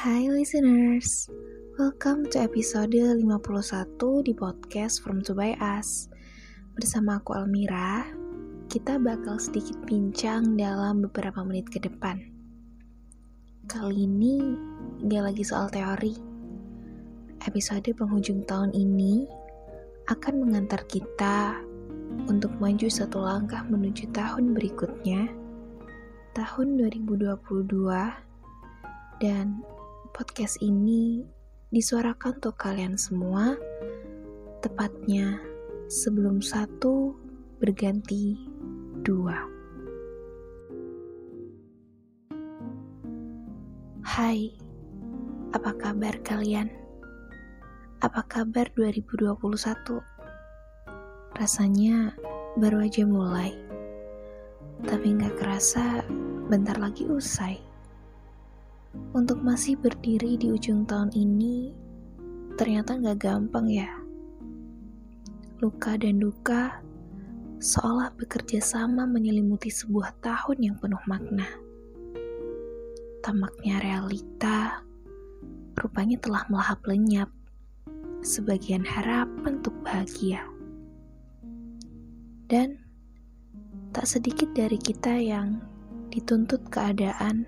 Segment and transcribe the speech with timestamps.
[0.00, 1.28] Hai listeners,
[1.76, 3.20] welcome to episode 51
[4.24, 6.08] di podcast From To By Us.
[6.72, 8.08] Bersama aku Almira,
[8.72, 12.16] kita bakal sedikit bincang dalam beberapa menit ke depan.
[13.68, 14.56] Kali ini
[15.04, 16.16] gak lagi soal teori.
[17.44, 19.28] Episode penghujung tahun ini
[20.08, 21.60] akan mengantar kita
[22.24, 25.28] untuk maju satu langkah menuju tahun berikutnya,
[26.32, 27.36] tahun 2022,
[29.20, 29.60] dan
[30.20, 31.24] podcast ini
[31.72, 33.56] disuarakan untuk kalian semua,
[34.60, 35.40] tepatnya
[35.88, 37.16] sebelum satu
[37.56, 38.36] berganti
[39.00, 39.40] dua.
[44.04, 44.52] Hai,
[45.56, 46.68] apa kabar kalian?
[48.04, 49.40] Apa kabar 2021?
[51.32, 52.12] Rasanya
[52.60, 53.56] baru aja mulai,
[54.84, 56.04] tapi nggak kerasa
[56.52, 57.69] bentar lagi usai.
[58.90, 61.70] Untuk masih berdiri di ujung tahun ini,
[62.58, 63.90] ternyata gak gampang ya.
[65.62, 66.82] Luka dan duka
[67.60, 71.44] seolah bekerja sama menyelimuti sebuah tahun yang penuh makna.
[73.20, 74.80] Tamaknya realita
[75.76, 77.28] rupanya telah melahap lenyap
[78.24, 80.44] sebagian harapan untuk bahagia.
[82.48, 82.80] Dan
[83.92, 85.60] tak sedikit dari kita yang
[86.10, 87.46] dituntut keadaan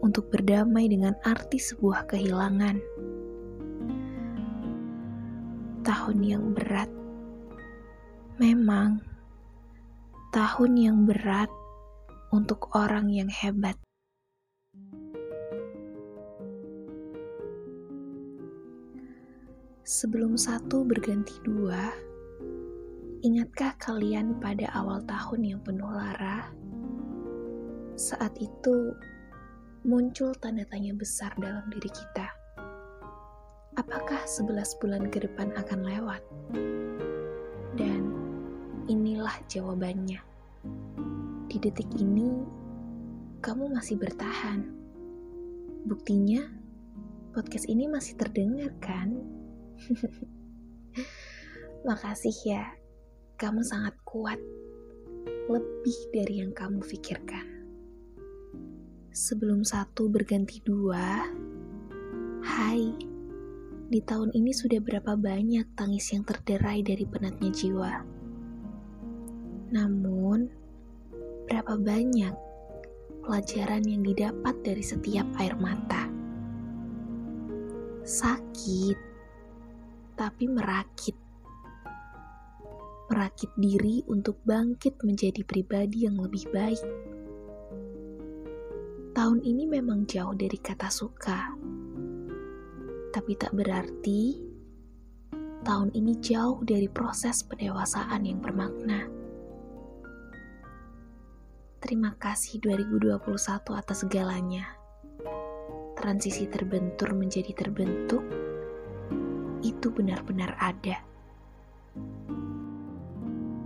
[0.00, 2.76] untuk berdamai dengan arti sebuah kehilangan.
[5.80, 6.88] Tahun yang berat,
[8.36, 9.00] memang
[10.32, 11.48] tahun yang berat
[12.32, 13.76] untuk orang yang hebat.
[19.90, 21.90] Sebelum satu berganti dua,
[23.26, 26.46] ingatkah kalian pada awal tahun yang penuh lara?
[27.98, 28.94] Saat itu,
[29.80, 32.28] muncul tanda tanya besar dalam diri kita.
[33.80, 36.20] Apakah 11 bulan ke depan akan lewat?
[37.80, 38.12] Dan
[38.92, 40.20] inilah jawabannya.
[41.48, 42.44] Di detik ini,
[43.40, 44.68] kamu masih bertahan.
[45.88, 46.44] Buktinya,
[47.32, 49.16] podcast ini masih terdengar kan?
[51.88, 52.68] Makasih ya,
[53.40, 54.36] kamu sangat kuat.
[55.48, 57.49] Lebih dari yang kamu pikirkan
[59.10, 61.26] sebelum satu berganti dua,
[62.46, 62.82] hai,
[63.90, 67.94] di tahun ini sudah berapa banyak tangis yang terderai dari penatnya jiwa.
[69.74, 70.46] Namun,
[71.50, 72.34] berapa banyak
[73.26, 76.06] pelajaran yang didapat dari setiap air mata.
[78.06, 78.98] Sakit,
[80.14, 81.18] tapi merakit.
[83.10, 87.09] Merakit diri untuk bangkit menjadi pribadi yang lebih baik
[89.10, 91.50] Tahun ini memang jauh dari kata suka,
[93.10, 94.38] tapi tak berarti
[95.66, 99.10] tahun ini jauh dari proses pendewasaan yang bermakna.
[101.82, 103.18] Terima kasih 2021
[103.74, 104.78] atas segalanya.
[105.98, 108.22] Transisi terbentur menjadi terbentuk
[109.66, 111.02] itu benar-benar ada.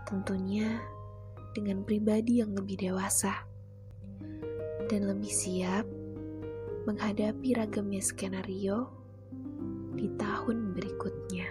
[0.07, 0.79] Tentunya
[1.55, 3.33] dengan pribadi yang lebih dewasa
[4.91, 5.87] dan lebih siap
[6.83, 8.91] menghadapi ragamnya skenario
[9.95, 11.47] di tahun berikutnya.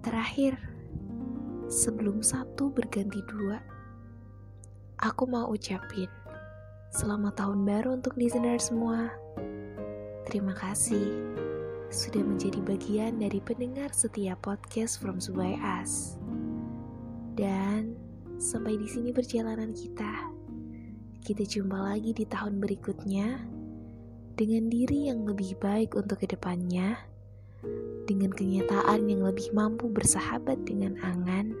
[0.00, 0.56] Terakhir,
[1.68, 3.60] sebelum satu berganti dua,
[4.96, 6.08] aku mau ucapin
[6.92, 9.08] Selamat tahun baru untuk listener semua.
[10.28, 11.24] Terima kasih
[11.88, 16.20] sudah menjadi bagian dari pendengar setiap podcast from Subai As.
[17.32, 17.96] Dan
[18.36, 20.36] sampai di sini perjalanan kita.
[21.24, 23.40] Kita jumpa lagi di tahun berikutnya
[24.36, 27.00] dengan diri yang lebih baik untuk ke depannya,
[28.04, 31.56] dengan kenyataan yang lebih mampu bersahabat dengan angan,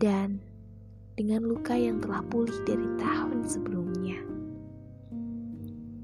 [0.00, 0.40] dan
[1.16, 4.20] dengan luka yang telah pulih dari tahun sebelumnya.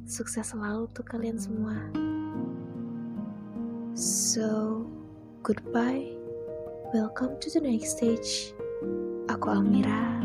[0.09, 1.77] Sukses selalu untuk kalian semua.
[3.93, 4.83] So,
[5.45, 6.17] goodbye.
[6.97, 8.57] Welcome to the next stage.
[9.29, 10.21] Aku Almira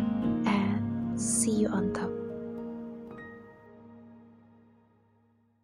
[0.47, 2.26] and see you on top.